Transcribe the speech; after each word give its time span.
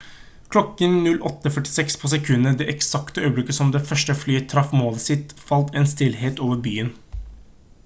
klokken 0.53 0.95
08:46 1.17 1.99
på 2.01 2.09
sekundet 2.13 2.57
det 2.61 2.67
eksakte 2.73 3.25
øyeblikket 3.29 3.59
som 3.59 3.75
det 3.77 3.83
første 3.91 4.17
flyet 4.23 4.49
traff 4.55 4.75
målet 4.81 5.05
sitt 5.07 5.39
falt 5.51 5.81
en 5.83 5.89
stillhet 5.95 6.45
over 6.49 6.67
byen 6.69 6.91